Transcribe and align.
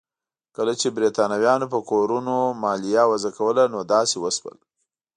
کله 0.55 0.73
چې 0.81 0.87
برېټانویانو 0.97 1.65
په 1.73 1.79
کورونو 1.89 2.35
مالیه 2.63 3.03
وضع 3.11 3.31
کوله 3.39 3.63
نو 3.73 3.79
داسې 3.93 4.15
وشول. 4.19 4.57